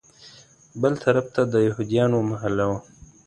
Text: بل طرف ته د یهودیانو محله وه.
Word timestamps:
بل 0.81 0.93
طرف 1.03 1.25
ته 1.35 1.41
د 1.53 1.55
یهودیانو 1.67 2.17
محله 2.31 2.63
وه. 2.69 2.79